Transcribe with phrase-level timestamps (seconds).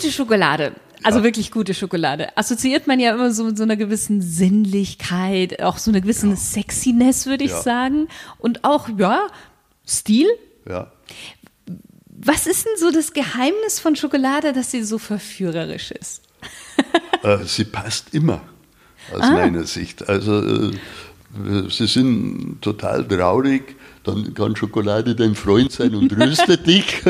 [0.00, 0.72] Gute Schokolade.
[1.02, 1.24] Also Ja.
[1.24, 2.36] wirklich gute Schokolade.
[2.36, 7.26] Assoziiert man ja immer so mit so einer gewissen Sinnlichkeit, auch so einer gewissen Sexiness,
[7.26, 7.62] würde ich Ja.
[7.62, 8.08] sagen.
[8.38, 9.26] Und auch, ja,
[9.86, 10.28] Stil.
[10.68, 10.92] Ja.
[12.22, 16.22] Was ist denn so das Geheimnis von Schokolade, dass sie so verführerisch ist?
[17.22, 18.40] Äh, sie passt immer,
[19.12, 19.32] aus Ah.
[19.32, 20.08] meiner Sicht.
[20.08, 20.70] Also, äh,
[21.68, 23.76] sie sind total traurig,
[24.14, 27.02] dann kann Schokolade dein Freund sein und tröstet dich.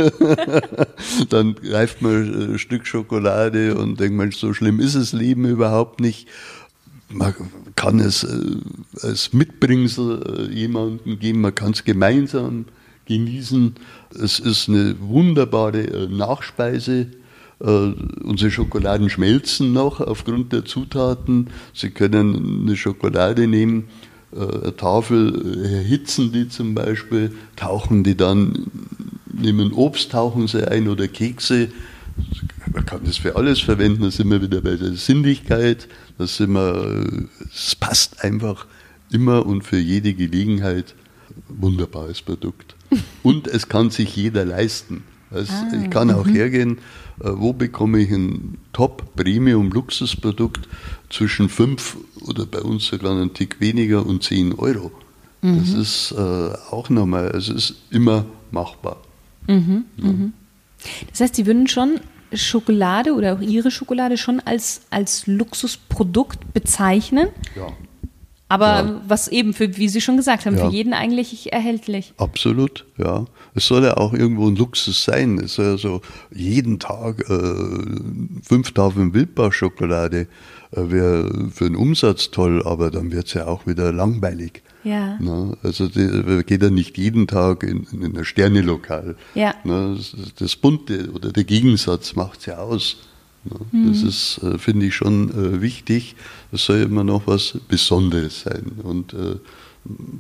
[1.29, 6.01] dann greift man ein Stück Schokolade und denkt, Mensch, so schlimm ist das Leben überhaupt
[6.01, 6.29] nicht.
[7.09, 7.35] Man
[7.75, 8.57] kann es äh,
[9.03, 12.67] als Mitbringsel äh, jemandem geben, man kann es gemeinsam
[13.07, 13.75] genießen.
[14.15, 17.09] Es ist eine wunderbare äh, Nachspeise.
[17.61, 21.49] Äh, unsere Schokoladen schmelzen noch aufgrund der Zutaten.
[21.75, 23.89] Sie können eine Schokolade nehmen,
[24.37, 28.67] äh, Tafel äh, erhitzen die zum Beispiel, tauchen die dann,
[29.33, 31.69] nehmen Obst, tauchen sie ein oder Kekse.
[32.73, 36.53] Man kann das für alles verwenden, da sind wir wieder bei der Sinnlichkeit, da sind
[36.53, 38.67] wir, äh, es passt einfach
[39.11, 40.95] immer und für jede Gelegenheit.
[41.49, 42.75] Wunderbares Produkt.
[43.23, 45.05] Und es kann sich jeder leisten.
[45.31, 46.81] Also ich kann auch hergehen, äh,
[47.23, 50.69] wo bekomme ich ein Top-Premium-Luxusprodukt
[51.11, 54.91] zwischen 5 oder bei uns sogar einen Tick weniger und 10 Euro.
[55.43, 56.21] Das ist äh,
[56.71, 58.99] auch nochmal, es ist immer machbar.
[61.11, 62.01] Das heißt, sie würden schon
[62.33, 67.69] Schokolade oder auch ihre Schokolade schon als, als Luxusprodukt bezeichnen, Ja.
[68.51, 69.01] Aber Ja.
[69.07, 70.67] was eben für, wie Sie schon gesagt haben, Ja.
[70.69, 72.13] für jeden eigentlich erhältlich.
[72.19, 73.25] Absolut, ja.
[73.55, 75.39] Es soll ja auch irgendwo ein Luxus sein.
[75.39, 76.03] Es soll ja so
[76.35, 77.55] jeden Tag äh,
[78.43, 80.27] fünf Tafeln Wildbarschokolade
[80.73, 84.63] äh, wäre für den Umsatz toll, aber dann wird es ja auch wieder langweilig.
[84.83, 85.17] Ja.
[85.21, 85.57] Ne?
[85.63, 89.15] Also die, geht ja nicht jeden Tag in, in ein Sternelokal.
[89.35, 89.55] Ja.
[89.65, 89.95] Ne?
[89.97, 92.97] Das, das Bunte oder der Gegensatz macht es ja aus.
[93.45, 93.91] Ne?
[93.91, 96.17] Das ist, äh, finde ich, schon äh, wichtig.
[96.53, 99.37] Es soll immer noch was Besonderes sein und äh,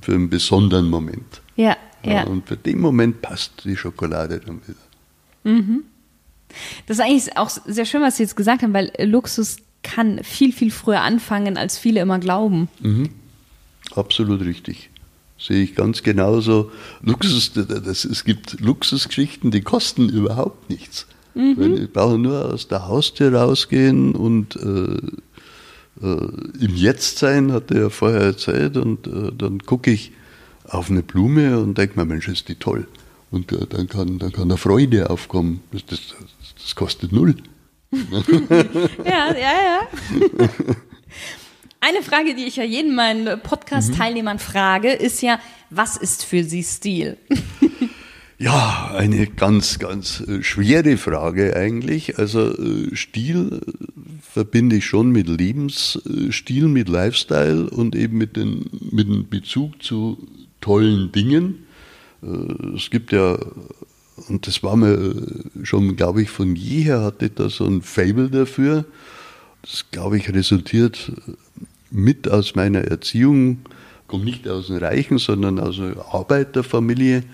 [0.00, 1.42] für einen besonderen Moment.
[1.56, 2.24] Ja, Ja.
[2.24, 4.78] Und für den Moment passt die Schokolade dann wieder.
[6.86, 10.52] Das ist eigentlich auch sehr schön, was Sie jetzt gesagt haben, weil Luxus kann viel,
[10.52, 12.68] viel früher anfangen, als viele immer glauben.
[13.94, 14.90] Absolut richtig.
[15.38, 16.70] Sehe ich ganz genauso.
[17.02, 21.06] Luxus, das, es gibt Luxusgeschichten, die kosten überhaupt nichts.
[21.34, 24.96] Weil ich brauche nur aus der Haustür rausgehen und äh,
[26.02, 30.12] äh, im Jetzt sein, hat er ja vorher erzählt, und äh, dann gucke ich
[30.68, 32.86] auf eine Blume und denke mir, Mensch, ist die toll.
[33.30, 35.62] Und äh, dann, kann, dann kann da Freude aufkommen.
[35.72, 36.00] Das, das,
[36.60, 37.36] das kostet null.
[39.04, 39.80] Ja, ja, ja.
[41.80, 45.40] Eine Frage, die ich ja jeden meinen Podcast-Teilnehmern frage, ist ja,
[45.70, 47.16] was ist für Sie Stil?
[48.40, 52.18] Ja, eine ganz, ganz äh, schwere Frage eigentlich.
[52.18, 58.64] Also äh, Stil äh, verbinde ich schon mit Lebensstil, mit Lifestyle und eben mit, den,
[58.92, 60.26] mit dem Bezug zu
[60.62, 61.66] tollen Dingen.
[62.76, 63.38] Es gibt ja,
[64.28, 65.14] und das war mir
[65.62, 68.84] schon, glaube ich, von jeher hatte ich da so ein Fable dafür.
[69.62, 71.12] Das, glaube ich, resultiert
[71.90, 73.60] mit aus meiner Erziehung,
[74.06, 77.24] kommt nicht aus einem Reichen, sondern aus einer Arbeiterfamilie.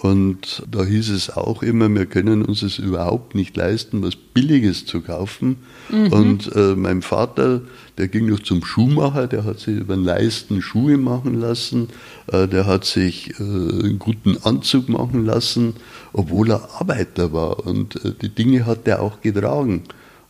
[0.00, 4.86] Und da hieß es auch immer, wir können uns es überhaupt nicht leisten, was Billiges
[4.86, 5.56] zu kaufen.
[5.90, 7.62] Und äh, mein Vater,
[7.96, 11.88] der ging noch zum Schuhmacher, der hat sich über den Leisten Schuhe machen lassen,
[12.28, 15.74] äh, der hat sich äh, einen guten Anzug machen lassen,
[16.12, 17.66] obwohl er Arbeiter war.
[17.66, 19.82] Und äh, die Dinge hat er auch getragen.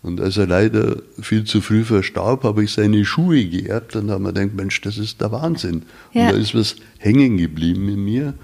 [0.03, 4.23] Und als er leider viel zu früh verstarb, habe ich seine Schuhe geerbt und habe
[4.23, 5.83] mir gedacht, Mensch, das ist der Wahnsinn.
[6.15, 6.29] Ja.
[6.29, 8.35] Und da ist was hängen geblieben in mir.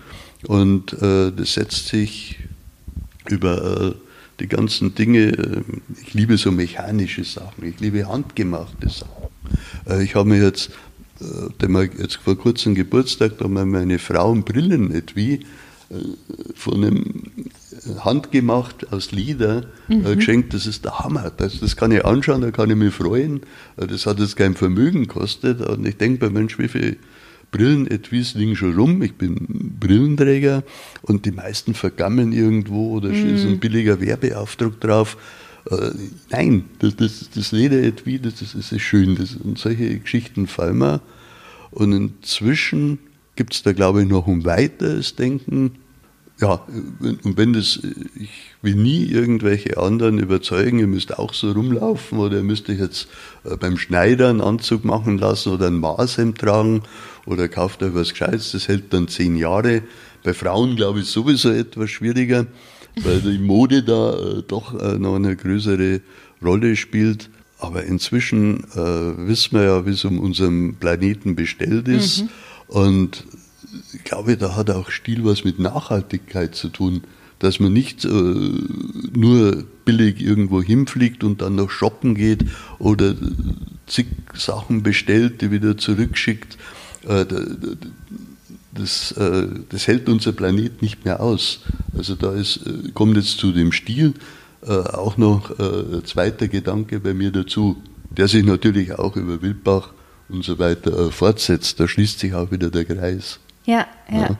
[0.46, 2.38] Und äh, das setzt sich
[3.28, 3.94] über äh,
[4.40, 5.32] die ganzen Dinge.
[5.32, 5.62] äh,
[6.02, 9.28] Ich liebe so mechanische Sachen, ich liebe handgemachte Sachen.
[9.88, 10.70] Äh, ich habe mir jetzt,
[11.20, 15.94] äh, jetzt vor kurzem Geburtstag, da haben mir meine Frau ein Brillenetui äh,
[16.54, 17.22] von einem
[18.00, 20.54] handgemacht aus Leder äh, geschenkt.
[20.54, 21.30] Das ist der Hammer.
[21.36, 23.40] Das, das kann ich anschauen, da kann ich mich freuen.
[23.76, 25.60] Das hat jetzt kein Vermögen gekostet.
[25.60, 26.96] Und ich denke mir, Mensch, wie viel
[27.54, 29.00] Brillenetuis liegen schon rum.
[29.02, 30.64] Ich bin Brillenträger
[31.02, 35.16] und die meisten vergammeln irgendwo oder ist ein billiger Werbeaufdruck drauf.
[35.70, 35.90] Äh,
[36.30, 39.14] nein, das, das, das Lederetui, das, das ist schön.
[39.14, 41.00] Das, und solche Geschichten fallen mir.
[41.70, 42.98] Und inzwischen
[43.36, 45.76] gibt es da, glaube ich, noch ein weiteres Denken.
[46.40, 46.66] Ja,
[47.00, 47.80] und wenn das,
[48.16, 48.30] ich
[48.62, 53.06] will nie irgendwelche anderen überzeugen, ihr müsst auch so rumlaufen oder ihr müsst euch jetzt
[53.44, 56.82] äh, beim Schneider einen Anzug machen lassen oder ein Maßhemd tragen
[57.26, 59.82] oder kauft euch was Gescheites, das hält dann zehn Jahre.
[60.22, 62.46] Bei Frauen, glaube ich, sowieso etwas schwieriger.
[63.02, 66.00] weil die Mode da äh, doch äh, noch eine größere
[66.42, 67.28] Rolle spielt.
[67.58, 72.22] Aber inzwischen äh, wissen wir ja, wie es um unseren Planeten bestellt ist.
[72.22, 72.28] Mhm.
[72.68, 73.24] Und
[73.92, 77.02] ich glaube, da hat auch Stil was mit Nachhaltigkeit zu tun
[77.44, 82.44] dass man nicht äh, nur billig irgendwo hinfliegt und dann noch shoppen geht
[82.78, 83.14] oder
[83.86, 86.56] zig Sachen bestellt, die wieder zurückschickt.
[87.06, 87.26] Äh,
[88.72, 91.60] das, äh, das, hält unser Planet nicht mehr aus.
[91.96, 94.14] Also da ist, äh, kommt jetzt zu dem Stil
[94.66, 99.90] auch noch ein zweiter Gedanke bei mir dazu, der sich natürlich auch über Wildbach
[100.30, 101.78] und so weiter fortsetzt.
[101.80, 103.38] Da schließt sich auch wieder der Kreis.
[103.66, 103.86] ja.
[104.10, 104.20] ja.
[104.20, 104.36] ja.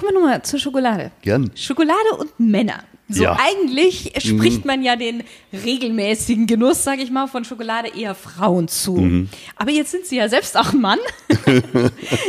[0.00, 1.12] Kommen wir nochmal zur Schokolade.
[1.20, 1.50] Gern.
[1.54, 2.84] Schokolade und Männer.
[3.12, 3.36] So ja.
[3.40, 4.66] eigentlich spricht mhm.
[4.66, 8.96] man ja den regelmäßigen Genuss, sage ich mal, von Schokolade eher Frauen zu.
[8.96, 9.28] Mhm.
[9.56, 10.98] Aber jetzt sind Sie ja selbst auch ein Mann.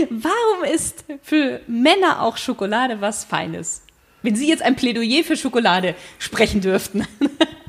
[0.09, 3.83] Warum ist für Männer auch Schokolade was Feines?
[4.23, 7.05] Wenn Sie jetzt ein Plädoyer für Schokolade sprechen dürften.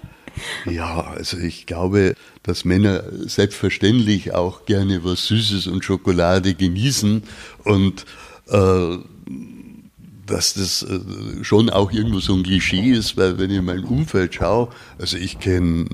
[0.64, 7.24] ja, also ich glaube, dass Männer selbstverständlich auch gerne was Süßes und Schokolade genießen
[7.64, 8.06] und
[8.48, 8.96] äh,
[10.26, 13.84] dass das äh, schon auch irgendwo so ein Klischee ist, weil wenn ich in mein
[13.84, 15.86] Umfeld schaue, also ich kenne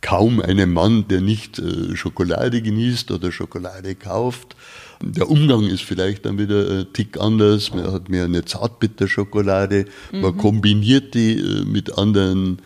[0.00, 4.56] kaum einen Mann, der nicht äh, Schokolade genießt oder Schokolade kauft.
[5.00, 7.72] Der Umgang ist vielleicht dann wieder ein Tick anders.
[7.74, 9.86] Man hat mehr eine Zartbitterschokolade.
[10.12, 10.20] Mhm.
[10.20, 12.58] Man kombiniert die äh, mit anderen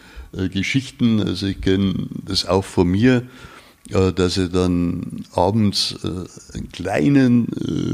[0.52, 1.22] Geschichten.
[1.22, 3.22] Also ich kenne das auch von mir,
[3.88, 5.96] dass ich dann abends
[6.52, 7.48] einen kleinen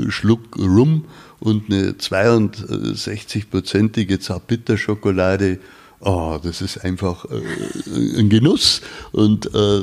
[0.08, 1.04] Schluck Rum
[1.40, 5.60] und eine 62-prozentige Zartbitterschokolade,
[6.00, 8.82] oh, das ist einfach äh, ein Genuss.
[9.12, 9.82] Und äh,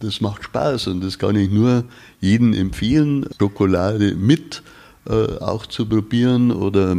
[0.00, 0.88] das macht Spaß.
[0.88, 1.84] Und das kann ich nur
[2.20, 4.62] jedem empfehlen, Schokolade mit
[5.06, 6.50] äh, auch zu probieren.
[6.50, 6.96] Oder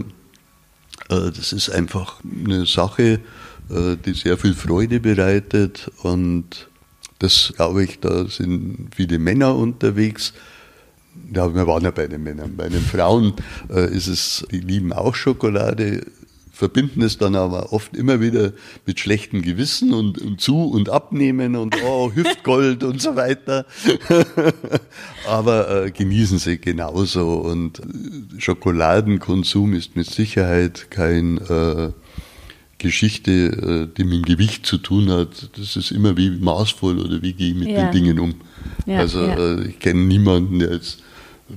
[1.10, 3.20] äh, das ist einfach eine Sache,
[3.70, 5.92] äh, die sehr viel Freude bereitet.
[6.04, 6.70] Und
[7.20, 10.34] das glaube ich, da sind viele Männer unterwegs,
[11.34, 12.56] ja, wir waren ja bei den Männern.
[12.56, 13.34] Bei den Frauen
[13.70, 16.06] äh, ist es, die lieben auch Schokolade,
[16.62, 18.52] verbinden es dann aber oft immer wieder
[18.86, 23.66] mit schlechtem Gewissen und, und zu und abnehmen und oh, Hüftgold und so weiter.
[25.28, 31.92] aber äh, genießen sie genauso und äh, Schokoladenkonsum ist mit Sicherheit kein äh,
[32.82, 35.50] Geschichte, äh, die mit dem Gewicht zu tun hat.
[35.58, 37.86] Das ist immer wie maßvoll oder wie gehe ich mit ja.
[37.86, 38.36] den Dingen um.
[38.86, 39.36] Ja, also ja.
[39.36, 41.04] Äh, ich kenne niemanden, der jetzt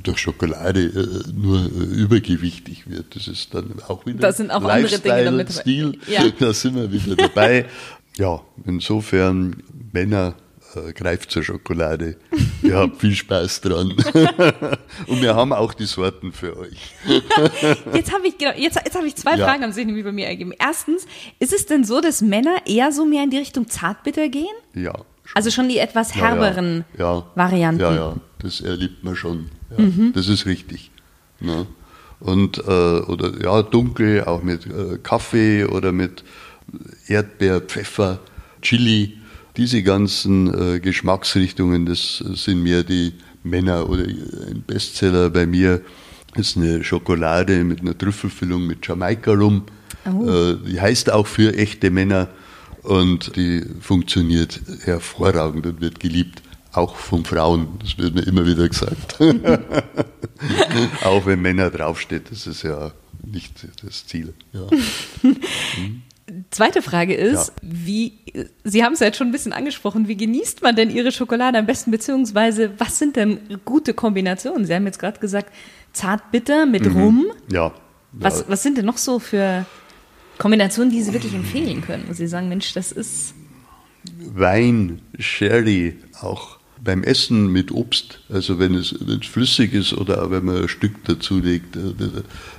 [0.02, 3.16] durch Schokolade äh, nur übergewichtig wird.
[3.16, 5.52] Das ist dann auch wieder das sind auch andere Dinge damit.
[5.52, 5.98] Stil.
[6.06, 6.24] Ja.
[6.38, 7.66] Da sind wir wieder dabei.
[8.16, 9.62] ja, insofern
[9.92, 10.34] Männer
[10.76, 12.16] äh, greift zur Schokolade.
[12.62, 13.90] Ihr habt viel Spaß dran.
[15.06, 16.94] Und wir haben auch die Sorten für euch.
[17.94, 19.46] jetzt habe ich, genau, jetzt, jetzt hab ich zwei ja.
[19.46, 20.52] Fragen, haben sich nämlich bei mir ergeben.
[20.58, 21.06] Erstens,
[21.38, 24.54] ist es denn so, dass Männer eher so mehr in die Richtung Zartbitter gehen?
[24.74, 24.92] Ja.
[25.24, 25.36] Schon.
[25.36, 27.26] Also schon die etwas herberen ja, ja.
[27.34, 27.80] Varianten?
[27.80, 29.50] Ja, ja, das erlebt man schon.
[29.76, 30.12] Mhm.
[30.14, 30.90] Das ist richtig.
[31.40, 31.66] Ne?
[32.20, 36.24] Und, äh, oder ja, dunkel, auch mit äh, Kaffee oder mit
[37.06, 38.20] Erdbeer, Pfeffer,
[38.62, 39.18] Chili
[39.56, 43.12] diese ganzen äh, Geschmacksrichtungen, das sind mehr die
[43.42, 45.82] Männer oder ein Bestseller bei mir
[46.36, 49.64] ist eine Schokolade mit einer Trüffelfüllung mit Jamaika rum.
[50.05, 50.29] Oh.
[50.29, 52.29] Äh, die heißt auch für echte Männer
[52.82, 56.43] und die funktioniert hervorragend und wird geliebt.
[56.72, 59.20] Auch von Frauen, das wird mir immer wieder gesagt.
[61.05, 62.90] auch wenn Männer draufsteht, das ist ja
[63.24, 64.34] nicht das Ziel.
[64.52, 64.67] Ja.
[66.50, 67.54] Zweite Frage ist, ja.
[67.62, 68.12] wie,
[68.64, 71.58] Sie haben es ja jetzt schon ein bisschen angesprochen, wie genießt man denn Ihre Schokolade
[71.58, 74.64] am besten, beziehungsweise was sind denn gute Kombinationen?
[74.64, 75.52] Sie haben jetzt gerade gesagt,
[75.93, 76.96] zartbitter mit mhm.
[76.96, 77.26] Rum.
[77.52, 77.72] Ja.
[78.12, 78.44] Was, ja.
[78.48, 79.66] was sind denn noch so für
[80.38, 82.04] Kombinationen, die Sie wirklich empfehlen können?
[82.08, 83.34] Wo Sie sagen, Mensch, das ist.
[84.34, 90.31] Wein, Sherry, auch beim Essen mit Obst, also wenn es, wenn es flüssig ist oder
[90.31, 91.81] wenn man ein Stück dazu legt, äh,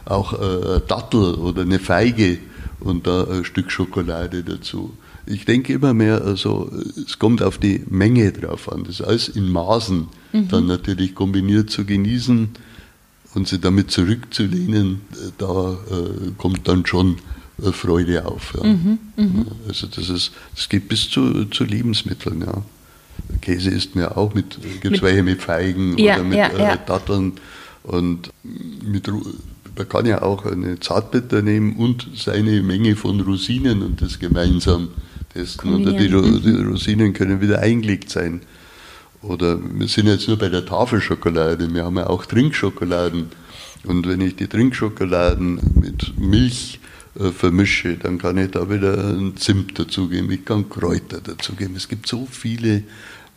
[0.05, 2.39] auch eine Dattel oder eine Feige
[2.85, 4.93] und da ein Stück Schokolade dazu.
[5.25, 6.71] Ich denke immer mehr, also
[7.05, 8.83] es kommt auf die Menge drauf an.
[8.83, 10.47] Das alles in Maßen mhm.
[10.49, 12.49] dann natürlich kombiniert zu genießen
[13.33, 15.01] und sie damit zurückzulehnen,
[15.39, 17.17] da äh, kommt dann schon
[17.61, 18.53] äh, Freude auf.
[18.55, 18.63] Ja.
[18.63, 19.45] Mhm, mh.
[19.67, 22.61] Also das ist, das geht bis zu, zu Lebensmitteln, ja.
[23.41, 26.77] Käse isst mir auch mit, gibt es welche mit Feigen ja, oder mit ja, äh,
[26.85, 27.33] Datteln
[27.83, 29.09] und mit
[29.77, 34.89] man kann ja auch eine Zartbitter nehmen und seine Menge von Rosinen und das gemeinsam
[35.33, 35.73] testen.
[35.73, 38.41] Und die, die, Rosinen können wieder eingelegt sein.
[39.21, 43.29] Oder wir sind jetzt nur bei der Tafelschokolade, wir haben ja auch Trinkschokoladen.
[43.85, 46.79] Und wenn ich die Trinkschokoladen mit Milch
[47.19, 51.75] äh, vermische, dann kann ich da wieder einen Zimt dazugeben, ich kann Kräuter dazugeben.
[51.75, 52.83] Es gibt so viele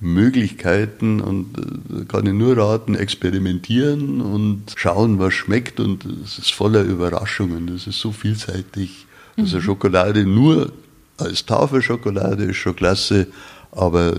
[0.01, 6.53] Möglichkeiten und äh, kann ich nur raten, experimentieren und schauen, was schmeckt und es ist
[6.53, 7.67] voller Überraschungen.
[7.67, 9.07] Das ist so vielseitig.
[9.37, 9.63] Also mhm.
[9.63, 10.73] Schokolade nur
[11.17, 13.27] als Tafelschokolade ist schon klasse,
[13.73, 14.15] aber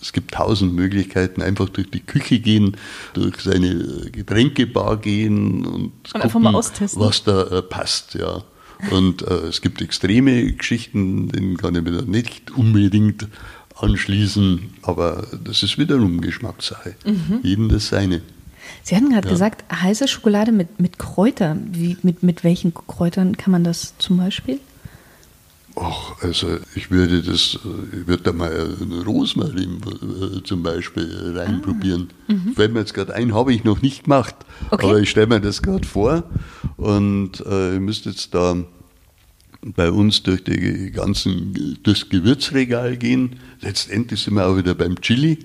[0.00, 2.76] es gibt tausend Möglichkeiten, einfach durch die Küche gehen,
[3.14, 8.42] durch seine Getränkebar gehen und, und gucken, was da äh, passt, ja.
[8.90, 13.28] Und äh, es gibt extreme Geschichten, denen kann ich mir nicht unbedingt
[13.82, 16.94] anschließen, aber das ist wiederum Geschmackssache.
[17.04, 17.40] Mhm.
[17.42, 18.22] Jedem das seine.
[18.82, 19.32] Sie hatten gerade ja.
[19.32, 21.68] gesagt, heiße Schokolade mit, mit Kräutern.
[21.72, 24.60] Wie, mit, mit welchen Kräutern kann man das zum Beispiel?
[25.74, 27.58] Ach, also ich würde das,
[27.92, 32.10] ich würde da mal Rosmarin äh, zum Beispiel reinprobieren.
[32.28, 32.52] Ah, mhm.
[32.54, 34.34] Fällt mir jetzt gerade ein, habe ich noch nicht gemacht,
[34.70, 34.86] okay.
[34.86, 36.24] aber ich stelle mir das gerade vor
[36.76, 38.56] und äh, ihr müsst jetzt da
[39.64, 43.36] bei uns durch die ganzen, durchs Gewürzregal gehen.
[43.60, 45.38] Letztendlich sind wir auch wieder beim Chili.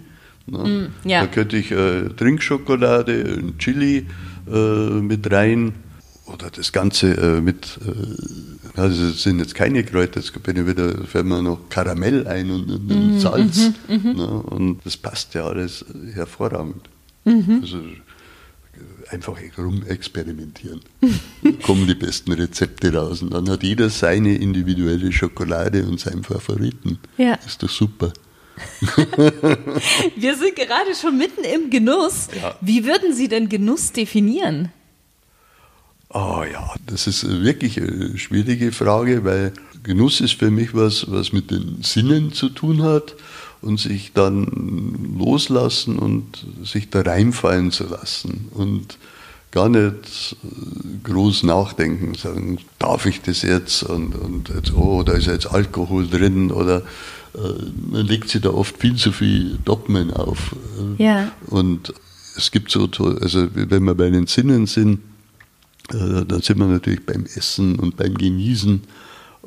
[0.47, 0.89] Ne?
[1.03, 1.21] Mm, ja.
[1.21, 4.07] Da könnte ich äh, Trinkschokolade, ein Chili
[4.51, 5.73] äh, mit rein
[6.25, 10.67] oder das Ganze äh, mit, äh, also das sind jetzt keine Kräuter, jetzt bin ich
[10.67, 13.71] wieder, fällt mir noch Karamell ein und, und mm, Salz.
[13.87, 14.27] Mm -hmm, ne?
[14.27, 16.89] Und das passt ja alles hervorragend.
[17.27, 17.61] -hmm.
[17.61, 17.77] Also
[19.09, 20.81] einfach rumexperimentieren.
[21.63, 23.21] kommen die besten Rezepte raus.
[23.21, 26.99] Und dann hat jeder seine individuelle Schokolade und seinen Favoriten.
[27.17, 27.35] Ja.
[27.45, 28.13] Ist doch super.
[30.15, 32.29] Wir sind gerade schon mitten im Genuss.
[32.41, 32.55] Ja.
[32.61, 34.71] Wie würden Sie denn Genuss definieren?
[36.09, 39.53] Oh ja, das ist wirklich eine schwierige Frage, weil
[39.83, 43.15] Genuss ist für mich was, was mit den Sinnen zu tun hat
[43.61, 48.97] und sich dann loslassen und sich da reinfallen zu lassen und
[49.51, 50.35] gar nicht
[51.03, 56.07] groß nachdenken, sagen, darf ich das jetzt und, und jetzt, oh, da ist jetzt Alkohol
[56.07, 56.83] drin oder
[57.33, 57.39] äh,
[57.89, 60.55] man legt sich da oft viel zu viel Dogmen auf.
[60.97, 61.31] Ja.
[61.47, 61.93] Und
[62.35, 62.87] es gibt so,
[63.21, 64.99] also wenn wir bei den Sinnen sind,
[65.91, 68.81] äh, dann sind wir natürlich beim Essen und beim Genießen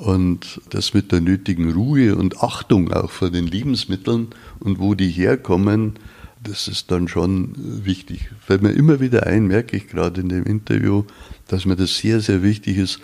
[0.00, 4.28] und das mit der nötigen Ruhe und Achtung auch vor den Lebensmitteln
[4.58, 5.98] und wo die herkommen,
[6.42, 7.52] das ist dann schon
[7.84, 8.30] wichtig.
[8.40, 11.04] Fällt mir immer wieder ein, merke ich gerade in dem Interview,
[11.48, 13.00] dass mir das sehr, sehr wichtig ist,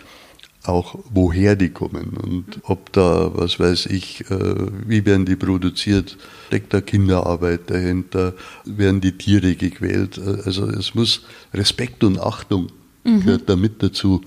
[0.64, 4.54] auch woher die kommen und ob da, was weiß ich, äh,
[4.86, 8.32] wie werden die produziert, steckt da Kinderarbeit dahinter,
[8.64, 10.18] werden die Tiere gequält.
[10.18, 12.68] Also es muss Respekt und Achtung
[13.04, 13.20] mhm.
[13.20, 14.22] gehört da mit dazu.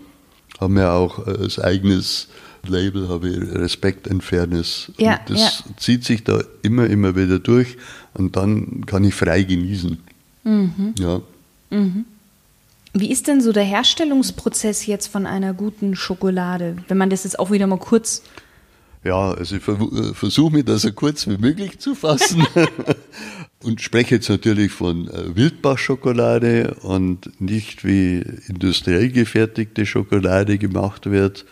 [0.59, 2.27] Haben wir auch als eigenes
[2.67, 4.91] Label habe ich Respekt and Fairness.
[4.97, 5.75] Ja, und das ja.
[5.77, 7.77] zieht sich da immer, immer wieder durch
[8.13, 9.97] und dann kann ich frei genießen.
[10.43, 10.93] Mhm.
[10.97, 11.21] Ja.
[11.69, 12.05] Mhm.
[12.93, 17.37] Wie ist denn so der Herstellungsprozess jetzt von einer guten Schokolade, wenn man das jetzt
[17.37, 18.23] auch wieder mal kurz
[19.03, 22.45] ja, also ich äh, versuche mich da so kurz wie möglich zu fassen
[23.63, 31.45] und spreche jetzt natürlich von äh, Wildbachschokolade und nicht wie industriell gefertigte Schokolade gemacht wird,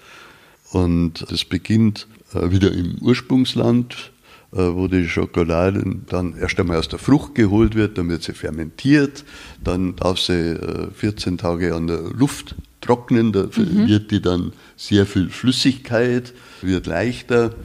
[0.71, 4.11] und das beginnt äh, wieder im Ursprungsland,
[4.51, 8.33] äh, wo die Schokolade dann erst einmal aus der Frucht geholt wird, dann wird sie
[8.33, 9.23] fermentiert,
[9.63, 10.57] dann darf sie
[10.95, 13.87] 14 äh, Tage an der Luft trocknen, da mhm.
[13.87, 17.55] wird die dann sehr viel Flüssigkeit, wird leichter,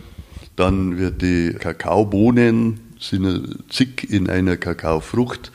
[0.56, 5.50] dann wird die Kakaobohnen, sind zig in einer Kakaofrucht,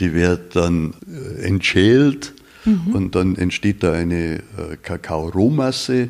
[0.00, 0.94] die wird dann
[1.42, 2.94] entschält mhm.
[2.94, 4.42] und dann entsteht da eine
[4.82, 6.08] Kakaorohmasse,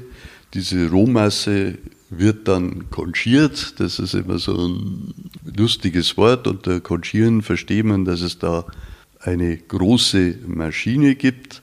[0.54, 1.78] diese Rohmasse
[2.10, 3.80] wird dann konchiert.
[3.80, 5.14] Das ist immer so ein
[5.56, 6.46] lustiges Wort.
[6.46, 8.64] Unter Konchieren versteht man, dass es da
[9.20, 11.62] eine große Maschine gibt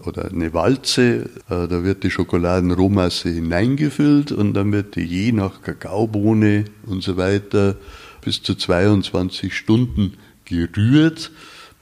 [0.00, 1.30] oder eine Walze.
[1.48, 7.16] Äh, da wird die Schokoladenrohmasse hineingefüllt und dann wird die je nach Kakaobohne und so
[7.16, 7.76] weiter
[8.20, 11.30] bis zu 22 Stunden gerührt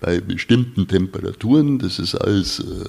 [0.01, 1.79] bei bestimmten Temperaturen.
[1.79, 2.85] Das ist alles äh,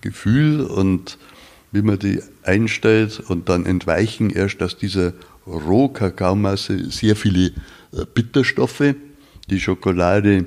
[0.00, 1.18] Gefühl und
[1.72, 5.12] wie man die einstellt und dann entweichen erst aus dieser
[5.46, 7.52] Rohkakaomasse sehr viele
[7.92, 8.94] äh, Bitterstoffe.
[9.50, 10.46] Die Schokolade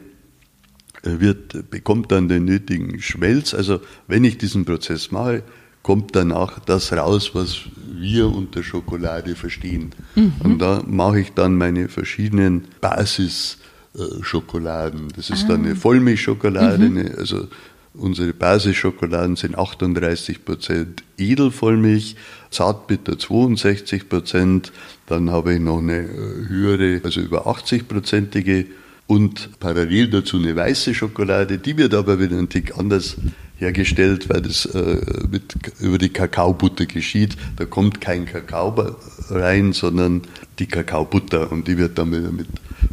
[1.04, 3.54] äh, wird, bekommt dann den nötigen Schmelz.
[3.54, 5.44] Also wenn ich diesen Prozess mache,
[5.84, 7.58] kommt danach das raus, was
[7.94, 9.92] wir unter Schokolade verstehen.
[10.16, 10.34] Mhm.
[10.44, 15.08] Und da mache ich dann meine verschiedenen Basisschokoladen.
[15.16, 15.48] Das ist ah.
[15.50, 16.98] dann eine Vollmilchschokolade, mhm.
[16.98, 17.48] eine, also
[17.94, 20.86] Unsere Basisschokoladen sind 38%
[21.18, 22.16] Edelvollmilch,
[22.50, 24.72] Zartbitter 62%,
[25.08, 28.66] dann habe ich noch eine äh, höhere, also über 80%ige
[29.08, 33.18] und parallel dazu eine weiße Schokolade, die wird aber wieder ein Tick anders
[33.58, 37.36] hergestellt, weil das äh, mit, über die Kakaobutter geschieht.
[37.58, 38.96] Da kommt kein Kakao
[39.30, 40.22] rein, sondern
[40.60, 42.48] die Kakaobutter und die wird dann wieder mit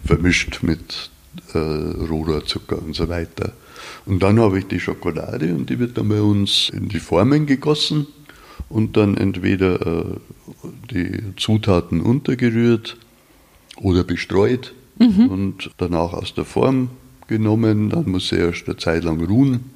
[0.04, 1.10] vermischt mit
[1.54, 3.52] äh, Rohrzucker und so weiter.
[4.06, 7.46] Und dann habe ich die Schokolade und die wird dann bei uns in die Formen
[7.46, 8.06] gegossen
[8.68, 10.04] und dann entweder äh,
[10.90, 12.96] die Zutaten untergerührt
[13.76, 15.28] oder bestreut mhm.
[15.28, 16.90] und danach aus der Form
[17.26, 17.90] genommen.
[17.90, 19.70] Dann muss sie erst eine Zeit lang ruhen.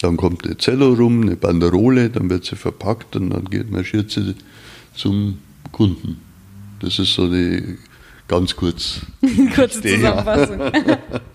[0.00, 4.10] Dann kommt eine Zello rum, eine Banderole, dann wird sie verpackt und dann geht, marschiert
[4.10, 4.34] sie
[4.94, 5.38] zum
[5.72, 6.20] Kunden.
[6.80, 7.78] Das ist so die
[8.28, 9.00] ganz kurz.
[9.54, 10.60] Kurze Zusammenfassung.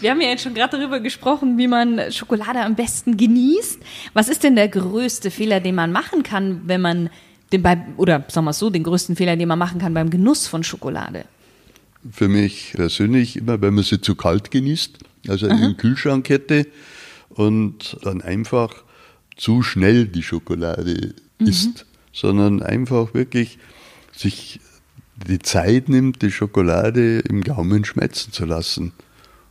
[0.00, 3.80] Wir haben ja jetzt schon gerade darüber gesprochen, wie man Schokolade am besten genießt.
[4.14, 7.10] Was ist denn der größte Fehler, den man machen kann, wenn man
[7.52, 10.10] den bei, oder sagen wir es so, den größten Fehler, den man machen kann beim
[10.10, 11.24] Genuss von Schokolade?
[12.10, 16.66] Für mich persönlich immer, wenn man sie zu kalt genießt, also in den Kühlschrank hätte
[17.28, 18.84] und dann einfach
[19.36, 21.46] zu schnell die Schokolade mhm.
[21.46, 23.58] isst, sondern einfach wirklich
[24.12, 24.60] sich
[25.28, 28.92] die Zeit nimmt, die Schokolade im Gaumen schmelzen zu lassen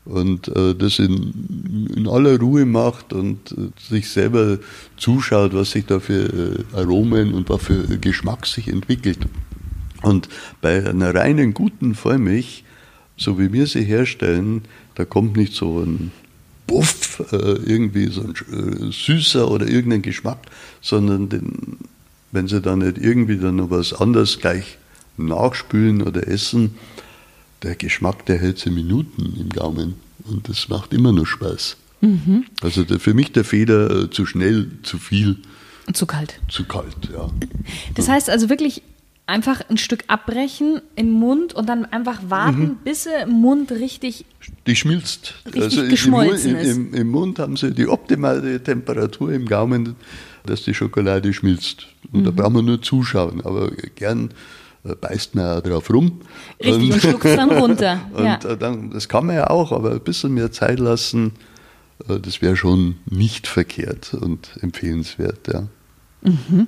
[0.06, 4.58] und äh, das in, in, aller Ruhe macht und äh, sich selber
[4.98, 9.20] zuschaut, was sich da für äh, Aromen und was für Geschmack sich entwickelt.
[10.02, 10.28] Und
[10.62, 12.64] bei einer reinen guten Vollmilch,
[13.16, 14.64] so wie wir sie herstellen,
[14.96, 16.12] da kommt nicht so ein
[16.66, 20.40] Buff, äh, irgendwie so ein äh, süßer oder irgendein Geschmack,
[20.82, 21.78] sondern den,
[22.32, 24.78] wenn sie dann nicht irgendwie dann noch was anderes gleich
[25.18, 26.76] nachspülen oder essen,
[27.64, 31.78] der Geschmack, der hält sie Minuten im Gaumen und das macht immer nur Spaß.
[32.02, 32.46] Mhm.
[32.62, 35.38] Also der, für mich der Fehler äh, zu schnell, zu viel.
[35.94, 36.40] Zu kalt.
[36.50, 37.30] Zu kalt, ja.
[37.96, 38.82] Das heißt also wirklich
[39.28, 42.78] einfach ein Stück abbrechen im Mund und dann einfach warten, mhm.
[42.84, 44.26] bis er im Mund richtig.
[44.68, 45.36] Die schmilzt.
[45.46, 46.76] Richtig also geschmolzen im, ist.
[46.76, 49.96] Im, Im Mund haben sie die optimale Temperatur im Gaumen,
[50.46, 51.88] dass die Schokolade schmilzt.
[52.12, 52.26] Und mhm.
[52.26, 54.32] da brauchen wir nur zuschauen, aber gern
[54.84, 56.22] beißt man ja drauf rum.
[56.60, 58.02] Richtig, und, und schluckt es dann runter.
[58.14, 58.36] und ja.
[58.44, 61.34] Äh, dann, das kann man ja auch, aber ein bisschen mehr Zeit lassen,
[62.08, 65.48] äh, das wäre schon nicht verkehrt und empfehlenswert.
[65.48, 65.68] Ja.
[66.22, 66.68] Mhm.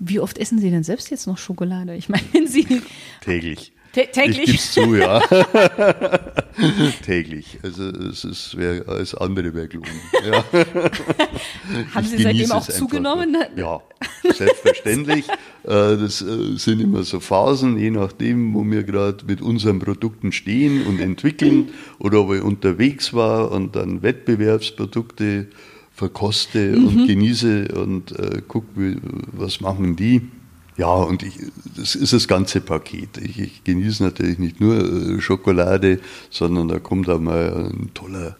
[0.00, 1.94] Wie oft essen Sie denn selbst jetzt noch Schokolade?
[1.94, 2.82] Ich meine, wenn Sie.
[3.20, 3.72] Täglich.
[3.94, 4.38] Täglich?
[4.38, 5.20] Ich gebe es zu, ja.
[7.04, 7.58] täglich.
[7.62, 10.00] Also es ist wär, alles andere wäre gelungen.
[10.24, 10.44] Ja.
[11.94, 13.36] Haben Sie seitdem auch zugenommen?
[13.56, 13.80] Ja,
[14.22, 15.26] selbstverständlich.
[15.64, 20.30] Äh, das äh, sind immer so Phasen, je nachdem, wo wir gerade mit unseren Produkten
[20.30, 25.46] stehen und entwickeln oder ob ich unterwegs war und dann Wettbewerbsprodukte
[25.94, 26.86] verkoste mhm.
[26.86, 28.98] und genieße und äh, gucke,
[29.32, 30.28] was machen die.
[30.76, 31.38] Ja, und ich,
[31.76, 33.18] das ist das ganze Paket.
[33.18, 38.36] Ich, ich genieße natürlich nicht nur äh, Schokolade, sondern da kommt auch mal ein toller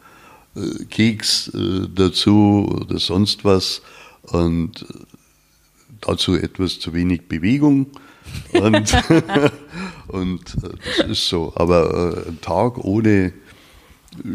[0.56, 3.82] äh, Keks äh, dazu oder sonst was.
[4.22, 4.84] Und
[6.00, 7.86] dazu etwas zu wenig Bewegung.
[8.52, 8.92] Und,
[10.08, 10.56] und
[10.98, 11.52] das ist so.
[11.54, 13.32] Aber ein Tag ohne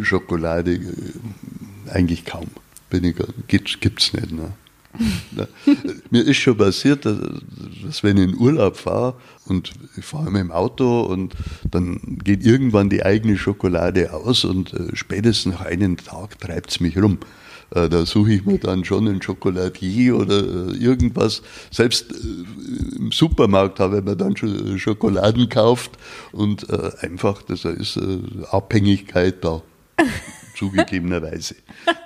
[0.02, 0.80] Schokolade
[1.90, 2.48] eigentlich kaum.
[2.92, 4.32] Ich, gibt's nicht.
[4.32, 4.54] Ne?
[6.10, 10.52] Mir ist schon passiert, dass wenn ich in Urlaub fahre und ich fahre mit dem
[10.52, 11.36] Auto und
[11.70, 16.80] dann geht irgendwann die eigene Schokolade aus und äh, spätestens nach einem Tag treibt es
[16.80, 17.20] mich rum.
[17.72, 21.44] Äh, da suche ich mir dann schon einen Schokoladier oder äh, irgendwas.
[21.72, 22.12] Selbst
[22.96, 25.92] im Supermarkt habe ich mir dann schon Schokoladen gekauft
[26.32, 26.68] und
[27.02, 28.00] einfach, das ist
[28.52, 29.62] Abhängigkeit da
[30.60, 31.56] zugegebenerweise.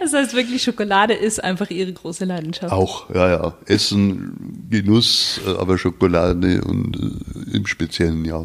[0.00, 2.72] das heißt wirklich, Schokolade ist einfach Ihre große Leidenschaft.
[2.72, 3.54] Auch, ja, ja.
[3.66, 8.44] Essen, Genuss, äh, aber Schokolade und äh, im Speziellen ja.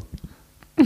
[0.78, 0.86] ja.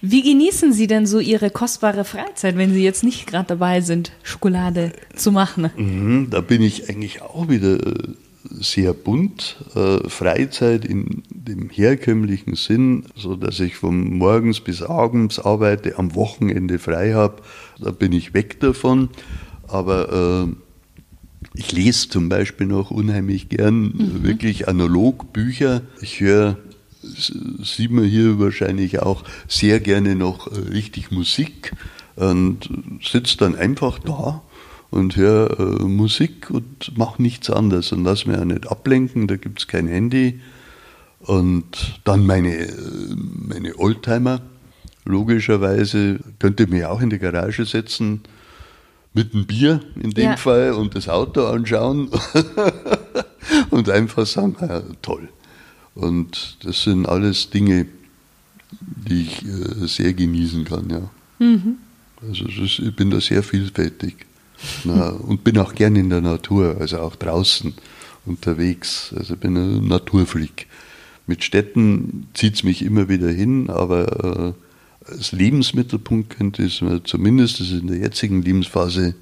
[0.00, 4.10] Wie genießen Sie denn so Ihre kostbare Freizeit, wenn Sie jetzt nicht gerade dabei sind,
[4.24, 5.70] Schokolade zu machen?
[5.76, 8.14] Mhm, da bin ich eigentlich auch wieder äh,
[8.50, 9.56] sehr bunt.
[9.76, 16.14] Äh, Freizeit in dem herkömmlichen Sinn, so dass ich von morgens bis abends arbeite, am
[16.14, 17.42] Wochenende frei habe,
[17.78, 19.10] da bin ich weg davon.
[19.68, 24.22] Aber äh, ich lese zum Beispiel noch unheimlich gern mhm.
[24.22, 25.82] wirklich analog Bücher.
[26.00, 26.58] Ich höre,
[27.02, 31.72] sieht man hier wahrscheinlich auch, sehr gerne noch äh, richtig Musik
[32.16, 32.68] und
[33.02, 34.42] sitze dann einfach da
[34.90, 39.36] und höre äh, Musik und mache nichts anderes und lass mich auch nicht ablenken, da
[39.36, 40.40] gibt es kein Handy.
[41.26, 42.68] Und dann meine,
[43.16, 44.42] meine Oldtimer,
[45.04, 48.20] logischerweise, könnte mich auch in die Garage setzen,
[49.14, 50.36] mit einem Bier in dem ja.
[50.36, 52.10] Fall und das Auto anschauen
[53.70, 55.28] und einfach sagen, ja, toll.
[55.94, 57.86] Und das sind alles Dinge,
[58.80, 61.10] die ich äh, sehr genießen kann, ja.
[61.38, 61.76] Mhm.
[62.26, 64.26] also ist, ich bin da sehr vielfältig.
[64.84, 67.72] Na, und bin auch gern in der Natur, also auch draußen
[68.26, 69.14] unterwegs.
[69.16, 70.66] Also bin ein Naturfreak.
[71.26, 74.54] Mit Städten zieht es mich immer wieder hin, aber
[75.06, 79.14] äh, als Lebensmittelpunkt könnte ich es mir zumindest in der jetzigen Lebensphase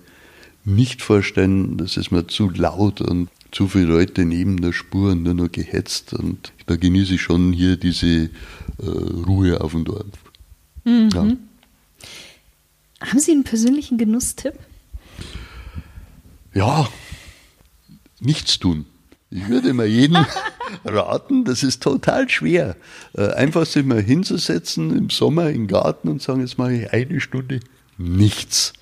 [0.64, 1.76] nicht vorstellen.
[1.76, 5.52] Das ist mir zu laut und zu viele Leute neben der Spur und nur noch
[5.52, 6.14] gehetzt.
[6.14, 8.30] Und da genieße ich schon hier diese äh,
[8.80, 10.06] Ruhe auf dem Dorf.
[10.84, 11.08] Mhm.
[11.12, 11.26] Ja.
[13.06, 14.54] Haben Sie einen persönlichen Genusstipp?
[16.54, 16.88] Ja,
[18.20, 18.86] nichts tun.
[19.34, 20.26] Ich würde immer jedem
[20.84, 22.76] raten, das ist total schwer.
[23.14, 27.20] Äh, einfach sich mal hinzusetzen im Sommer im Garten und sagen, jetzt mache ich eine
[27.20, 27.60] Stunde
[27.96, 28.74] nichts.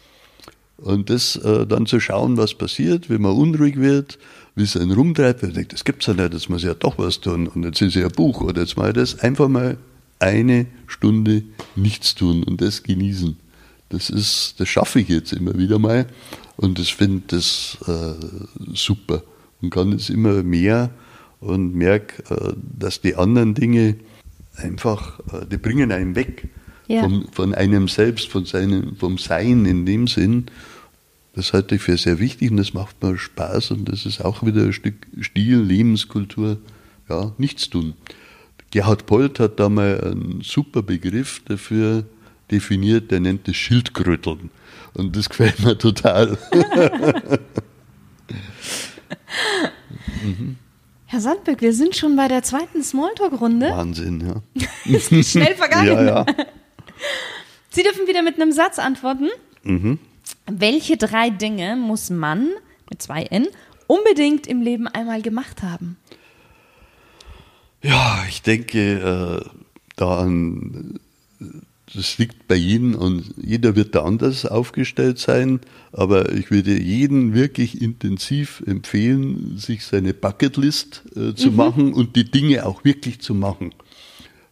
[0.77, 4.19] Und das äh, dann zu schauen, was passiert, wenn man unruhig wird,
[4.57, 5.43] wie es einen rumtreibt.
[5.45, 7.47] Ich denke, das gibt es ja nicht, jetzt muss ich ja doch was tun.
[7.47, 9.21] Und jetzt ist ja ein Buch oder jetzt mache ich das.
[9.21, 9.77] Einfach mal
[10.19, 11.45] eine Stunde
[11.77, 13.37] nichts tun und das genießen.
[13.91, 16.07] Das ist, das schaffe ich jetzt immer wieder mal
[16.57, 18.15] und ich finde das äh,
[18.75, 19.23] super
[19.62, 20.90] und kann es immer mehr
[21.40, 23.96] und merke, äh, dass die anderen Dinge
[24.57, 26.49] einfach, äh, die bringen einen weg
[26.87, 27.03] ja.
[27.03, 30.46] vom, von einem selbst, von seinem, vom Sein in dem Sinn.
[31.35, 34.44] Das halte ich für sehr wichtig und das macht mir Spaß und das ist auch
[34.44, 36.59] wieder ein Stück Stil, Lebenskultur,
[37.09, 37.94] ja, nichts tun.
[38.73, 42.05] Gerhard Polt hat da mal einen super Begriff dafür
[42.51, 44.51] definiert, der nennt es Schildkröteln.
[44.94, 46.37] Und das gefällt mir total.
[50.23, 50.57] mhm.
[51.07, 53.70] Herr Sandberg, wir sind schon bei der zweiten Smalltalk-Runde.
[53.70, 54.68] Wahnsinn, ja.
[55.01, 55.88] ist schnell vergangen.
[55.88, 56.27] Ja, ja.
[57.70, 59.29] Sie dürfen wieder mit einem Satz antworten.
[59.64, 59.99] Mhm.
[60.46, 62.51] Welche drei Dinge muss man
[62.88, 63.49] mit zwei N
[63.88, 65.96] unbedingt im Leben einmal gemacht haben?
[67.83, 69.51] Ja, ich denke äh,
[69.96, 71.01] da an
[71.94, 75.61] das liegt bei jedem und jeder wird da anders aufgestellt sein,
[75.92, 81.57] aber ich würde jedem wirklich intensiv empfehlen, sich seine Bucketlist äh, zu mhm.
[81.57, 83.74] machen und die Dinge auch wirklich zu machen.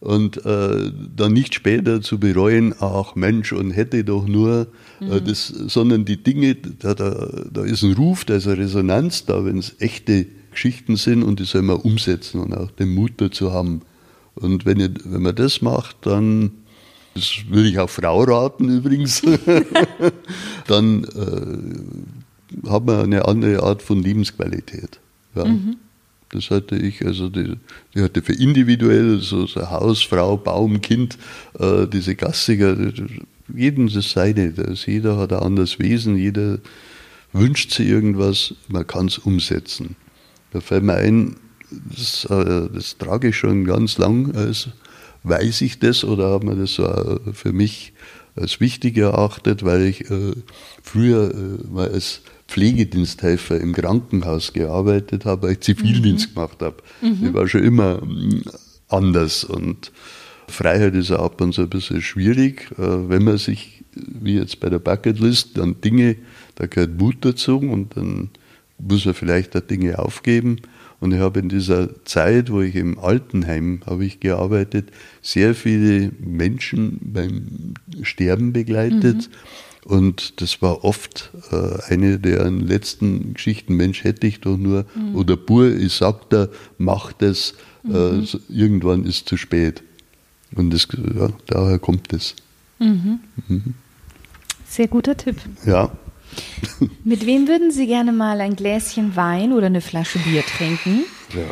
[0.01, 4.69] Und äh, dann nicht später zu bereuen, ach Mensch, und hätte doch nur
[5.01, 5.13] äh, mhm.
[5.13, 9.27] äh, das, sondern die Dinge, da, da, da ist ein Ruf, da ist eine Resonanz
[9.27, 13.13] da, wenn es echte Geschichten sind und die soll man umsetzen und auch den Mut
[13.19, 13.83] dazu haben.
[14.35, 16.53] Und wenn, ihr, wenn man das macht, dann
[17.19, 19.23] das würde ich auch Frau raten übrigens,
[20.67, 25.01] dann äh, hat man eine andere Art von Lebensqualität.
[25.35, 25.45] Ja.
[25.45, 25.77] Mhm.
[26.31, 27.55] Das hatte ich, also die,
[27.95, 31.17] die, hatte für individuell, so, so Haus, Frau, Baum, Kind,
[31.59, 32.77] äh, diese Gassiger,
[33.55, 36.59] jeden das seine, das, jeder hat ein anderes Wesen, jeder
[37.33, 39.97] wünscht sich irgendwas, man kann es umsetzen.
[40.53, 41.37] Da fällt mir ein,
[41.71, 44.69] das, äh, das trage ich schon ganz lang als
[45.29, 47.93] weiß ich das oder habe mir das so für mich
[48.37, 50.33] als wichtig erachtet, weil ich äh,
[50.83, 56.35] früher äh, mal als Pflegediensthelfer im Krankenhaus gearbeitet habe, weil ich Zivildienst mhm.
[56.35, 56.77] gemacht habe.
[57.03, 57.27] Mhm.
[57.27, 58.43] Ich war schon immer mm,
[58.89, 59.93] anders und
[60.49, 64.61] Freiheit ist auch ab und zu ein bisschen schwierig, äh, wenn man sich, wie jetzt
[64.61, 66.17] bei der Bucketlist, dann Dinge,
[66.55, 68.31] da gehört Mut dazu und dann
[68.79, 70.61] muss man vielleicht da Dinge aufgeben.
[71.01, 74.91] Und ich habe in dieser Zeit, wo ich im Altenheim habe ich gearbeitet,
[75.23, 79.29] sehr viele Menschen beim Sterben begleitet.
[79.29, 79.93] Mhm.
[79.93, 85.15] Und das war oft äh, eine der letzten Geschichten, Mensch, hätte ich doch nur, mhm.
[85.15, 88.25] oder Bur, ich sag da, mach das, äh, mhm.
[88.25, 89.83] äh, irgendwann ist zu spät.
[90.55, 92.35] Und das, ja, daher kommt es.
[92.81, 93.21] Mhm.
[93.47, 93.75] Mhm.
[94.67, 95.37] Sehr guter Tipp.
[95.65, 95.91] Ja.
[97.05, 101.05] Mit wem würden Sie gerne mal ein Gläschen Wein oder eine Flasche Bier trinken?
[101.35, 101.45] Ja.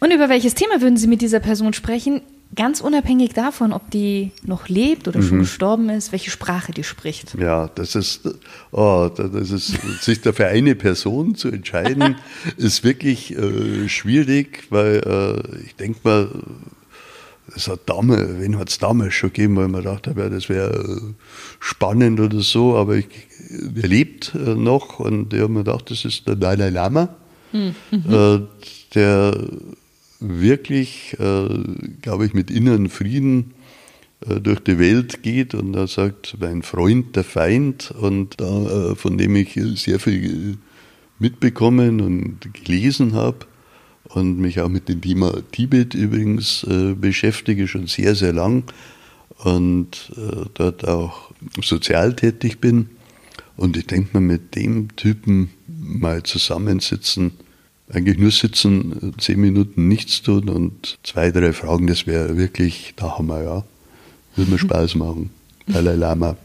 [0.00, 2.22] Und über welches Thema würden Sie mit dieser Person sprechen?
[2.54, 5.22] Ganz unabhängig davon, ob die noch lebt oder mhm.
[5.22, 7.34] schon gestorben ist, welche Sprache die spricht.
[7.38, 8.28] Ja, das ist,
[8.72, 12.16] oh, das ist sich da für eine Person zu entscheiden,
[12.56, 16.28] ist wirklich äh, schwierig, weil äh, ich denke mal,
[17.54, 20.72] es hat damals, wen hat es damals schon gegeben, weil man dachte, ja, das wäre
[20.72, 21.00] äh,
[21.60, 23.06] spannend oder so, aber ich,
[23.74, 27.14] er lebt äh, noch und ich habe mir gedacht, das ist der Dalai Lama,
[27.52, 27.74] mhm.
[27.90, 28.40] Äh,
[28.94, 29.48] der
[30.20, 31.16] wirklich,
[32.00, 33.54] glaube ich, mit inneren Frieden
[34.20, 39.34] durch die Welt geht und er sagt, mein Freund, der Feind und da, von dem
[39.34, 40.58] ich sehr viel
[41.18, 43.46] mitbekommen und gelesen habe
[44.08, 48.64] und mich auch mit dem Thema Tibet übrigens äh, beschäftige, schon sehr, sehr lang
[49.38, 51.30] und äh, dort auch
[51.62, 52.90] sozial tätig bin.
[53.56, 57.32] Und ich denke mal, mit dem Typen mal zusammensitzen,
[57.92, 63.18] eigentlich nur sitzen, zehn Minuten nichts tun und zwei, drei Fragen, das wäre wirklich der
[63.18, 63.64] Hammer, ja.
[64.34, 65.30] Würde mir Spaß machen.
[65.66, 66.36] Dalai Lama.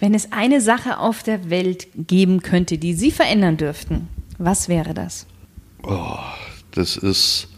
[0.00, 4.08] Wenn es eine Sache auf der Welt geben könnte, die Sie verändern dürften,
[4.38, 5.26] was wäre das?
[5.84, 6.18] Oh,
[6.70, 7.48] das ist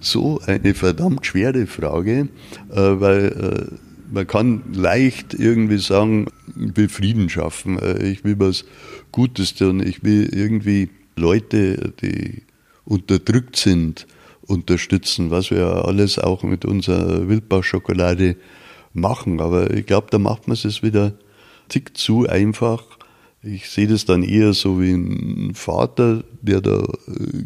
[0.00, 2.28] so eine verdammt schwere Frage,
[2.70, 8.38] äh, weil äh, man kann leicht irgendwie sagen, ich will Frieden schaffen, äh, ich will
[8.38, 8.64] was
[9.12, 12.42] Gutes tun, ich will irgendwie Leute, die
[12.84, 14.06] unterdrückt sind,
[14.42, 18.36] unterstützen, was wir alles auch mit unserer Wildbachschokolade
[18.92, 19.40] machen.
[19.40, 21.14] Aber ich glaube, da macht man es wieder
[21.68, 22.95] tick zu einfach.
[23.46, 27.44] Ich sehe das dann eher so wie ein Vater, der da äh,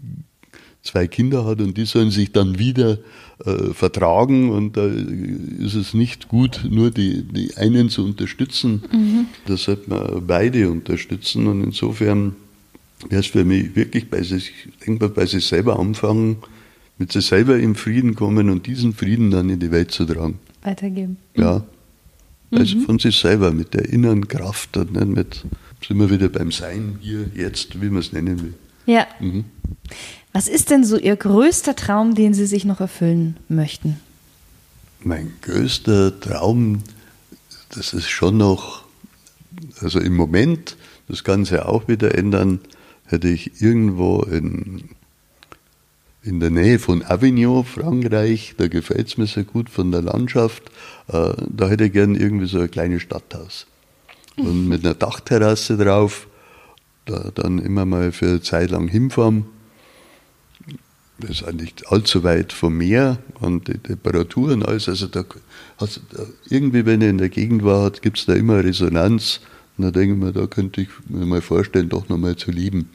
[0.83, 2.99] zwei Kinder hat und die sollen sich dann wieder
[3.45, 8.83] äh, vertragen und da ist es nicht gut, nur die, die einen zu unterstützen.
[8.91, 9.27] Mhm.
[9.47, 12.35] Da sollte man beide unterstützen und insofern
[13.09, 14.53] wäre es für mich wirklich bei sich,
[14.87, 16.37] denke bei sich selber anfangen,
[16.99, 20.39] mit sich selber im Frieden kommen und diesen Frieden dann in die Welt zu tragen.
[20.63, 21.19] Weitergeben.
[21.35, 21.65] Ja.
[22.53, 22.83] Also mhm.
[22.83, 25.45] von sich selber, mit der inneren Kraft und nicht mit,
[25.87, 28.55] sind wir wieder beim Sein hier, jetzt, wie man es nennen will.
[28.87, 29.07] Ja.
[29.21, 29.45] Mhm.
[30.33, 34.01] Was ist denn so Ihr größter Traum, den Sie sich noch erfüllen möchten?
[35.03, 36.83] Mein größter Traum,
[37.71, 38.85] das ist schon noch,
[39.81, 40.77] also im Moment,
[41.09, 42.61] das kann sich auch wieder ändern,
[43.07, 44.91] hätte ich irgendwo in,
[46.23, 50.71] in der Nähe von Avignon, Frankreich, da gefällt es mir sehr gut von der Landschaft,
[51.09, 53.67] äh, da hätte ich gern irgendwie so ein kleines Stadthaus.
[54.37, 56.27] Und mit einer Dachterrasse drauf,
[57.07, 59.47] da dann immer mal für eine Zeit lang hinfahren
[61.21, 64.89] das ist eigentlich allzu weit vom Meer und die Temperatur und alles.
[64.89, 65.25] Also da,
[65.79, 69.41] also da, irgendwie, wenn er in der Gegend war, gibt es da immer Resonanz.
[69.77, 72.91] Und da denke ich mir, da könnte ich mir mal vorstellen, doch nochmal zu lieben.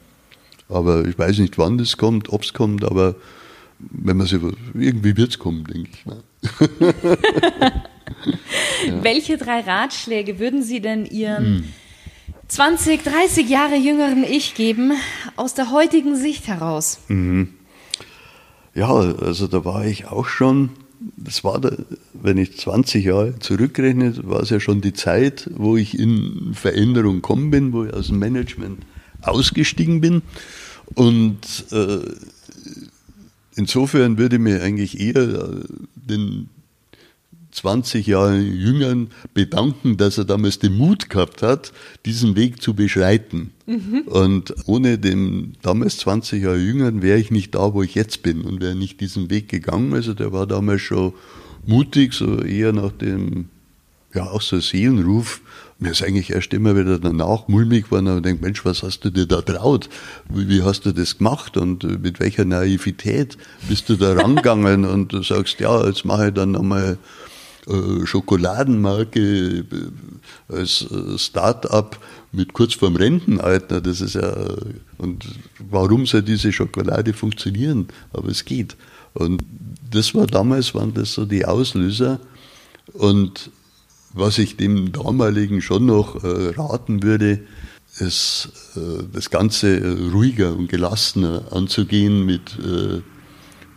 [0.69, 3.15] Aber ich weiß nicht, wann das kommt, ob es kommt, aber
[3.79, 4.41] wenn man sich,
[4.73, 6.23] irgendwie wird es kommen, denke ich mal.
[8.87, 9.03] ja.
[9.03, 11.63] Welche drei Ratschläge würden Sie denn Ihren hm.
[12.47, 14.93] 20, 30 Jahre jüngeren Ich geben,
[15.35, 16.99] aus der heutigen Sicht heraus?
[17.07, 17.49] Mhm.
[18.73, 20.69] Ja, also da war ich auch schon,
[21.17, 21.71] das war, da,
[22.13, 27.15] wenn ich 20 Jahre zurückrechne, war es ja schon die Zeit, wo ich in Veränderung
[27.15, 28.83] gekommen bin, wo ich aus dem Management
[29.27, 30.21] ausgestiegen bin.
[30.93, 31.99] Und äh,
[33.55, 35.63] insofern würde mir eigentlich eher äh,
[35.95, 36.49] den
[37.55, 41.71] 20 Jahre Jüngern bedanken, dass er damals den Mut gehabt hat,
[42.05, 43.51] diesen Weg zu beschreiten.
[43.65, 44.01] Mhm.
[44.07, 48.41] Und ohne den damals 20 Jahre Jüngern wäre ich nicht da, wo ich jetzt bin
[48.41, 49.93] und wäre nicht diesen Weg gegangen.
[49.93, 51.13] Also der war damals schon
[51.65, 53.45] mutig, so eher nach dem,
[54.13, 55.41] ja, auch so Seelenruf.
[55.77, 59.09] Mir ist eigentlich erst immer wieder danach mulmig geworden und denke, Mensch, was hast du
[59.09, 59.89] dir da traut?
[60.29, 65.11] Wie, wie, hast du das gemacht und mit welcher Naivität bist du da rangegangen und
[65.11, 66.97] du sagst, ja, jetzt mache ich dann nochmal
[67.67, 69.65] äh, Schokoladenmarke äh,
[70.47, 71.99] als äh, Start-up
[72.31, 73.81] mit kurz vorm Rentenalter.
[73.81, 74.33] Das ist ja,
[74.97, 75.25] und
[75.59, 77.87] warum soll diese Schokolade funktionieren?
[78.13, 78.77] Aber es geht.
[79.13, 79.43] Und
[79.91, 82.19] das war damals, waren das so die Auslöser.
[82.93, 83.49] Und
[84.15, 87.41] was ich dem damaligen schon noch äh, raten würde,
[87.99, 93.01] ist äh, das Ganze ruhiger und gelassener anzugehen mit, äh,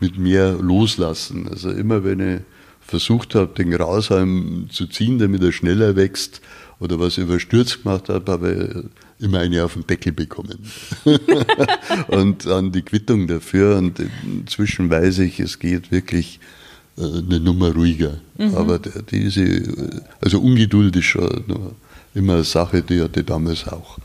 [0.01, 1.49] mit mehr Loslassen.
[1.49, 2.41] Also immer wenn ich
[2.81, 6.41] versucht habe, den Grashalm zu ziehen, damit er schneller wächst
[6.79, 10.59] oder was überstürzt gemacht habe, habe ich immer eine auf den Deckel bekommen.
[12.09, 13.77] und dann die Quittung dafür.
[13.77, 16.68] Und inzwischen weiß ich, es geht wirklich äh,
[16.99, 18.19] eine Nummer ruhiger.
[18.37, 18.55] Mhm.
[18.55, 21.75] Aber diese, also Ungeduld ist schon
[22.15, 23.99] immer eine Sache, die hatte damals auch.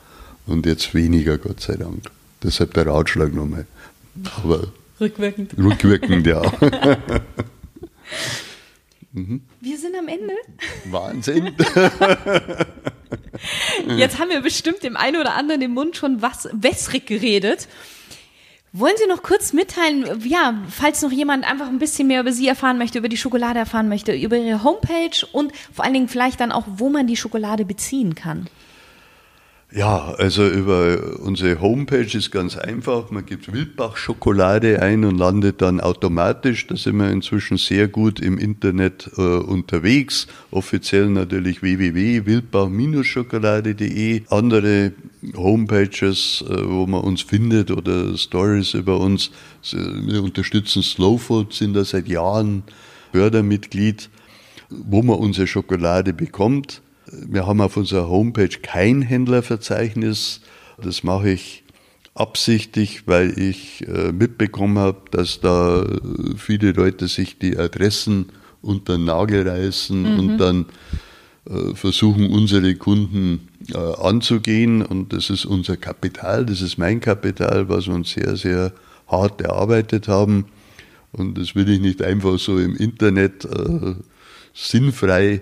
[0.45, 2.03] Und jetzt weniger, Gott sei Dank.
[2.43, 3.65] Deshalb der Ratschlag nochmal.
[4.43, 4.67] Aber
[4.99, 5.57] rückwirkend.
[5.57, 6.41] Rückwirkend, ja.
[9.13, 9.41] Mhm.
[9.61, 10.33] Wir sind am Ende.
[10.85, 11.51] Wahnsinn.
[13.95, 17.67] Jetzt haben wir bestimmt dem einen oder anderen im Mund schon was wässrig geredet.
[18.75, 22.47] Wollen Sie noch kurz mitteilen, ja, falls noch jemand einfach ein bisschen mehr über Sie
[22.47, 26.39] erfahren möchte, über die Schokolade erfahren möchte, über Ihre Homepage und vor allen Dingen vielleicht
[26.39, 28.47] dann auch, wo man die Schokolade beziehen kann?
[29.75, 33.09] Ja, also über unsere Homepage ist ganz einfach.
[33.09, 36.67] Man gibt Wildbach-Schokolade ein und landet dann automatisch.
[36.67, 40.27] Da sind wir inzwischen sehr gut im Internet äh, unterwegs.
[40.51, 44.25] Offiziell natürlich www.wildbach-schokolade.de.
[44.29, 44.91] Andere
[45.35, 49.31] Homepages, äh, wo man uns findet oder Stories über uns.
[49.71, 52.61] Wir unterstützen Slowfood, sind da seit Jahren
[53.11, 54.11] Fördermitglied,
[54.69, 56.82] wo man unsere Schokolade bekommt.
[57.27, 60.41] Wir haben auf unserer Homepage kein Händlerverzeichnis.
[60.81, 61.63] Das mache ich
[62.15, 65.85] absichtlich, weil ich äh, mitbekommen habe, dass da
[66.37, 68.27] viele Leute sich die Adressen
[68.61, 70.19] unter den Nagel reißen mhm.
[70.19, 70.65] und dann
[71.49, 77.67] äh, versuchen unsere Kunden äh, anzugehen und das ist unser Kapital, das ist mein Kapital,
[77.69, 78.73] was wir uns sehr, sehr
[79.07, 80.45] hart erarbeitet haben
[81.11, 83.95] und das will ich nicht einfach so im Internet äh,
[84.53, 85.41] sinnfrei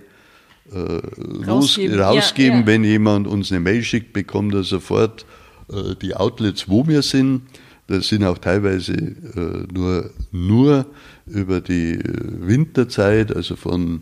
[0.73, 2.53] äh, rausgeben, los, rausgeben.
[2.53, 2.67] Ja, ja.
[2.67, 5.25] wenn jemand uns eine Mail schickt, bekommt er sofort
[5.71, 7.41] äh, die Outlets, wo wir sind.
[7.87, 10.85] Das sind auch teilweise äh, nur, nur
[11.25, 12.01] über die äh,
[12.39, 14.01] Winterzeit, also von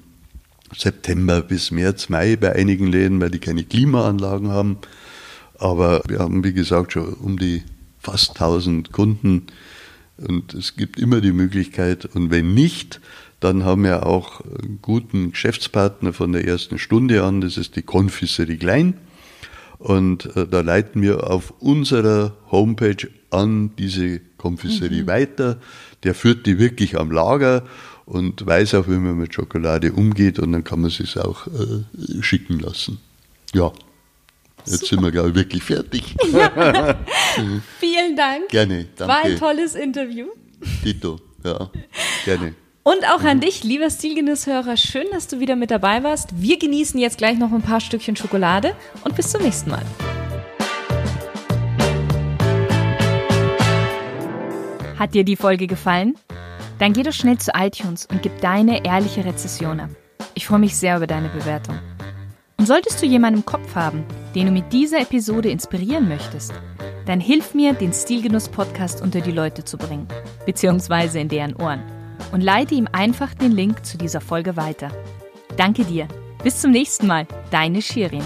[0.75, 4.77] September bis März, Mai bei einigen Läden, weil die keine Klimaanlagen haben.
[5.57, 7.63] Aber wir haben, wie gesagt, schon um die
[7.99, 9.47] fast 1000 Kunden
[10.27, 12.99] und es gibt immer die Möglichkeit, und wenn nicht,
[13.39, 17.81] dann haben wir auch einen guten Geschäftspartner von der ersten Stunde an, das ist die
[17.81, 18.95] Konfiserie Klein.
[19.77, 25.07] Und äh, da leiten wir auf unserer Homepage an diese Konfiserie mhm.
[25.07, 25.57] weiter.
[26.03, 27.63] Der führt die wirklich am Lager
[28.05, 32.21] und weiß auch, wie man mit Schokolade umgeht und dann kann man es auch äh,
[32.21, 32.99] schicken lassen.
[33.53, 33.71] Ja,
[34.65, 34.87] jetzt Super.
[34.87, 36.15] sind wir, glaube ich, wirklich fertig.
[36.31, 36.99] Ja.
[37.79, 38.49] Vielen Dank.
[38.49, 39.13] Gerne, danke.
[39.13, 40.27] War ein tolles Interview.
[40.83, 41.69] Tito, ja,
[42.25, 42.53] gerne.
[42.89, 46.41] Und auch an dich, lieber Stilgenusshörer, schön, dass du wieder mit dabei warst.
[46.41, 49.83] Wir genießen jetzt gleich noch ein paar Stückchen Schokolade und bis zum nächsten Mal.
[54.97, 56.15] Hat dir die Folge gefallen?
[56.79, 59.91] Dann geh doch schnell zu iTunes und gib deine ehrliche Rezession ab.
[60.33, 61.77] Ich freue mich sehr über deine Bewertung.
[62.57, 66.53] Und solltest du jemanden im Kopf haben, den du mit dieser Episode inspirieren möchtest,
[67.05, 70.07] dann hilf mir, den Stilgenuss-Podcast unter die Leute zu bringen,
[70.47, 71.98] beziehungsweise in deren Ohren.
[72.31, 74.91] Und leite ihm einfach den Link zu dieser Folge weiter.
[75.57, 76.07] Danke dir.
[76.43, 77.27] Bis zum nächsten Mal.
[77.51, 78.23] Deine Shirin.